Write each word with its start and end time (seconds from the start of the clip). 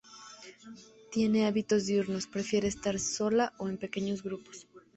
Tiene 1.11 1.45
hábitos 1.45 1.85
diurnos, 1.85 2.25
prefiere 2.25 2.67
estar 2.67 2.97
sola 2.99 3.53
o 3.59 3.69
en 3.69 3.77
pequeños 3.77 4.23
grupos. 4.23 4.65